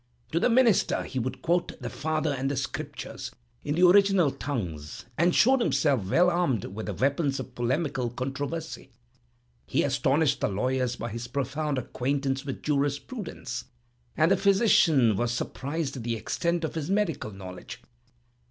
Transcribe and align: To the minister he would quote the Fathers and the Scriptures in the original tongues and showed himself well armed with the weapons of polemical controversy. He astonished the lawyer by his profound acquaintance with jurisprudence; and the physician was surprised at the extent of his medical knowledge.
To 0.31 0.39
the 0.39 0.49
minister 0.49 1.03
he 1.03 1.19
would 1.19 1.43
quote 1.43 1.79
the 1.79 1.87
Fathers 1.87 2.35
and 2.39 2.49
the 2.49 2.57
Scriptures 2.57 3.29
in 3.63 3.75
the 3.75 3.87
original 3.87 4.31
tongues 4.31 5.05
and 5.15 5.35
showed 5.35 5.59
himself 5.61 6.05
well 6.07 6.31
armed 6.31 6.65
with 6.65 6.87
the 6.87 6.93
weapons 6.95 7.39
of 7.39 7.53
polemical 7.53 8.09
controversy. 8.09 8.89
He 9.67 9.83
astonished 9.83 10.41
the 10.41 10.49
lawyer 10.49 10.87
by 10.97 11.09
his 11.11 11.27
profound 11.27 11.77
acquaintance 11.77 12.43
with 12.43 12.63
jurisprudence; 12.63 13.65
and 14.17 14.31
the 14.31 14.37
physician 14.37 15.15
was 15.17 15.31
surprised 15.31 15.95
at 15.97 16.01
the 16.01 16.15
extent 16.15 16.63
of 16.63 16.73
his 16.73 16.89
medical 16.89 17.29
knowledge. 17.29 17.79